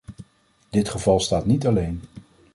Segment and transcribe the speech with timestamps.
[0.69, 2.01] Dit geval staat niet alleen.